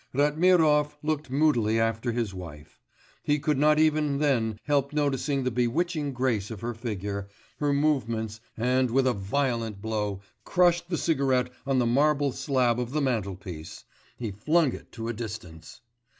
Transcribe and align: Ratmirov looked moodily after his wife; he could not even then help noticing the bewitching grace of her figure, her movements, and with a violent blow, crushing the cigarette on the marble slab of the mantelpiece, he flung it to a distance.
Ratmirov 0.15 0.95
looked 1.03 1.29
moodily 1.29 1.79
after 1.79 2.11
his 2.11 2.33
wife; 2.33 2.79
he 3.21 3.37
could 3.37 3.59
not 3.59 3.77
even 3.77 4.17
then 4.17 4.57
help 4.63 4.93
noticing 4.93 5.43
the 5.43 5.51
bewitching 5.51 6.11
grace 6.11 6.49
of 6.49 6.61
her 6.61 6.73
figure, 6.73 7.29
her 7.59 7.71
movements, 7.71 8.39
and 8.57 8.89
with 8.89 9.05
a 9.05 9.13
violent 9.13 9.79
blow, 9.79 10.19
crushing 10.43 10.87
the 10.89 10.97
cigarette 10.97 11.51
on 11.67 11.77
the 11.77 11.85
marble 11.85 12.31
slab 12.31 12.79
of 12.79 12.93
the 12.93 13.01
mantelpiece, 13.01 13.83
he 14.17 14.31
flung 14.31 14.73
it 14.73 14.91
to 14.93 15.07
a 15.07 15.13
distance. 15.13 15.81